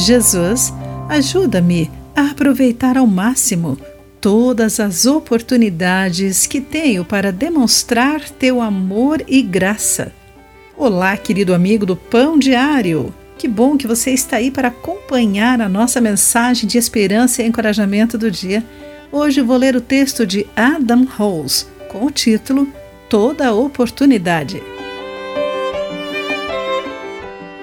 Jesus, 0.00 0.72
ajuda-me 1.10 1.90
a 2.16 2.30
aproveitar 2.30 2.96
ao 2.96 3.06
máximo 3.06 3.78
todas 4.18 4.80
as 4.80 5.04
oportunidades 5.04 6.46
que 6.46 6.58
tenho 6.58 7.04
para 7.04 7.30
demonstrar 7.30 8.26
teu 8.30 8.62
amor 8.62 9.22
e 9.28 9.42
graça. 9.42 10.10
Olá, 10.74 11.16
querido 11.18 11.52
amigo 11.52 11.84
do 11.84 11.96
Pão 11.96 12.38
Diário. 12.38 13.14
Que 13.36 13.46
bom 13.46 13.76
que 13.76 13.86
você 13.86 14.10
está 14.10 14.38
aí 14.38 14.50
para 14.50 14.68
acompanhar 14.68 15.60
a 15.60 15.68
nossa 15.68 16.00
mensagem 16.00 16.66
de 16.66 16.78
esperança 16.78 17.42
e 17.42 17.46
encorajamento 17.46 18.16
do 18.16 18.30
dia. 18.30 18.64
Hoje 19.12 19.42
vou 19.42 19.58
ler 19.58 19.76
o 19.76 19.82
texto 19.82 20.26
de 20.26 20.46
Adam 20.56 21.04
Rose 21.04 21.66
com 21.90 22.06
o 22.06 22.10
título 22.10 22.66
Toda 23.10 23.52
Oportunidade. 23.52 24.62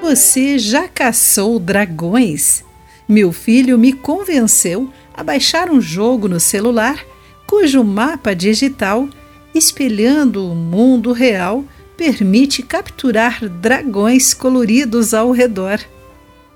Você 0.10 0.58
já 0.58 0.88
caçou 0.88 1.60
dragões? 1.60 2.64
Meu 3.10 3.34
filho 3.34 3.78
me 3.78 3.92
convenceu 3.92 4.90
a 5.14 5.22
baixar 5.22 5.70
um 5.70 5.82
jogo 5.82 6.30
no 6.30 6.40
celular 6.40 7.04
cujo 7.46 7.84
mapa 7.84 8.34
digital, 8.34 9.10
espelhando 9.54 10.50
o 10.50 10.56
mundo 10.56 11.12
real, 11.12 11.66
permite 11.98 12.64
capturar 12.64 13.50
dragões 13.50 14.34
coloridos 14.34 15.14
ao 15.14 15.32
redor. 15.32 15.78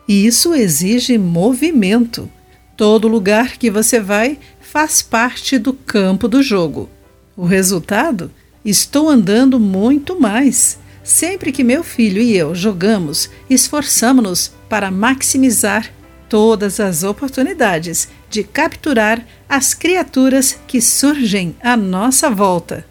Isso 0.08 0.54
exige 0.54 1.18
movimento. 1.18 2.32
Todo 2.78 3.10
lugar 3.10 3.58
que 3.58 3.70
você 3.70 4.00
vai 4.00 4.40
faz 4.62 5.02
parte 5.02 5.58
do 5.58 5.74
campo 5.74 6.30
do 6.30 6.42
jogo. 6.42 6.88
O 7.36 7.44
resultado? 7.44 8.32
Estou 8.64 9.10
andando 9.10 9.60
muito 9.60 10.18
mais. 10.18 10.80
Sempre 11.04 11.52
que 11.52 11.64
meu 11.64 11.84
filho 11.84 12.22
e 12.22 12.38
eu 12.38 12.54
jogamos, 12.54 13.30
esforçamos-nos 13.50 14.52
para 14.70 14.92
maximizar 14.92 15.92
todas 16.30 16.80
as 16.80 17.04
oportunidades 17.04 18.08
de 18.30 18.44
capturar 18.44 19.26
as 19.50 19.74
criaturas 19.74 20.58
que 20.68 20.80
surgem 20.80 21.56
à 21.62 21.76
nossa 21.76 22.30
volta. 22.30 22.86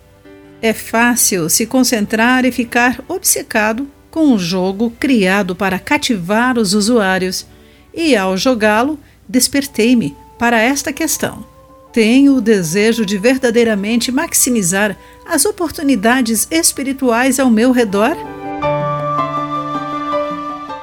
É 0.61 0.75
fácil 0.75 1.48
se 1.48 1.67
concentrar 1.67 2.44
e 2.44 2.52
ficar 2.52 3.02
obcecado 3.08 3.89
com 4.11 4.27
um 4.27 4.39
jogo 4.39 4.91
criado 4.98 5.56
para 5.56 5.78
cativar 5.78 6.58
os 6.58 6.74
usuários, 6.74 7.47
e 7.95 8.14
ao 8.14 8.36
jogá-lo, 8.36 8.98
despertei-me 9.28 10.14
para 10.39 10.61
esta 10.61 10.92
questão. 10.92 11.47
Tenho 11.92 12.36
o 12.36 12.41
desejo 12.41 13.05
de 13.05 13.19
verdadeiramente 13.19 14.12
maximizar 14.12 14.96
as 15.27 15.44
oportunidades 15.44 16.46
espirituais 16.50 17.41
ao 17.41 17.50
meu 17.50 17.72
redor? 17.72 18.16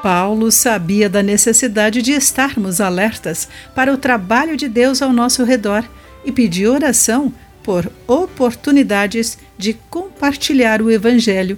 Paulo 0.04 0.52
sabia 0.52 1.10
da 1.10 1.24
necessidade 1.24 2.02
de 2.02 2.12
estarmos 2.12 2.82
alertas 2.82 3.48
para 3.74 3.94
o 3.94 3.98
trabalho 3.98 4.58
de 4.58 4.68
Deus 4.68 5.02
ao 5.02 5.14
nosso 5.14 5.44
redor 5.44 5.84
e 6.26 6.32
pediu 6.32 6.74
oração 6.74 7.34
por 7.64 7.90
oportunidades 8.06 9.38
de 9.58 9.74
compartilhar 9.90 10.82
o 10.82 10.92
Evangelho. 10.92 11.58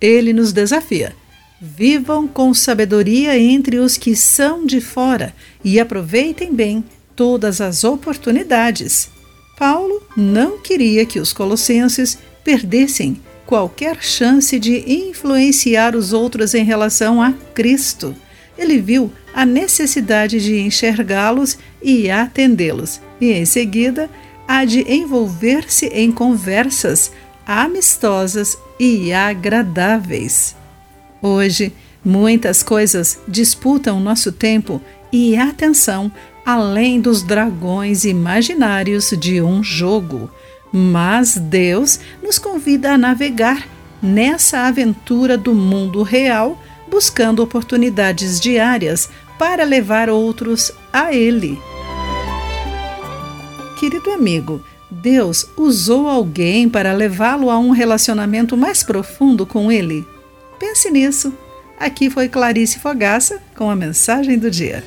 Ele 0.00 0.32
nos 0.32 0.52
desafia. 0.52 1.14
Vivam 1.60 2.26
com 2.26 2.52
sabedoria 2.52 3.38
entre 3.38 3.78
os 3.78 3.96
que 3.96 4.16
são 4.16 4.66
de 4.66 4.80
fora 4.80 5.32
e 5.64 5.78
aproveitem 5.78 6.52
bem 6.52 6.84
todas 7.14 7.60
as 7.60 7.84
oportunidades. 7.84 9.10
Paulo 9.58 10.02
não 10.16 10.58
queria 10.58 11.06
que 11.06 11.20
os 11.20 11.32
colossenses 11.32 12.18
perdessem 12.42 13.20
qualquer 13.46 14.02
chance 14.02 14.58
de 14.58 14.90
influenciar 14.90 15.94
os 15.94 16.12
outros 16.12 16.54
em 16.54 16.64
relação 16.64 17.20
a 17.20 17.32
Cristo. 17.54 18.14
Ele 18.56 18.78
viu 18.78 19.12
a 19.34 19.44
necessidade 19.44 20.40
de 20.40 20.58
enxergá-los 20.58 21.58
e 21.82 22.10
atendê-los, 22.10 23.00
e 23.20 23.32
em 23.32 23.44
seguida 23.44 24.10
há 24.46 24.64
de 24.64 24.80
envolver-se 24.92 25.86
em 25.86 26.10
conversas 26.10 27.12
amistosas 27.46 28.56
e 28.78 29.12
agradáveis. 29.12 30.54
Hoje, 31.20 31.72
muitas 32.04 32.62
coisas 32.62 33.18
disputam 33.28 34.00
nosso 34.00 34.32
tempo 34.32 34.80
e 35.12 35.36
atenção 35.36 36.10
além 36.44 37.00
dos 37.00 37.22
dragões 37.22 38.04
imaginários 38.04 39.10
de 39.18 39.40
um 39.40 39.62
jogo. 39.62 40.30
Mas 40.72 41.36
Deus 41.36 42.00
nos 42.22 42.38
convida 42.38 42.92
a 42.92 42.98
navegar 42.98 43.66
nessa 44.02 44.66
aventura 44.66 45.38
do 45.38 45.54
mundo 45.54 46.02
real, 46.02 46.60
buscando 46.90 47.42
oportunidades 47.42 48.40
diárias 48.40 49.08
para 49.38 49.64
levar 49.64 50.08
outros 50.08 50.72
a 50.92 51.12
Ele. 51.12 51.58
Querido 53.78 54.10
amigo, 54.10 54.62
Deus 54.90 55.48
usou 55.56 56.08
alguém 56.08 56.68
para 56.68 56.92
levá-lo 56.92 57.50
a 57.50 57.58
um 57.58 57.70
relacionamento 57.70 58.56
mais 58.56 58.82
profundo 58.82 59.46
com 59.46 59.70
Ele? 59.70 60.06
Pense 60.58 60.90
nisso. 60.90 61.32
Aqui 61.78 62.08
foi 62.08 62.28
Clarice 62.28 62.78
Fogaça 62.78 63.42
com 63.56 63.68
a 63.68 63.74
mensagem 63.74 64.38
do 64.38 64.50
dia. 64.50 64.84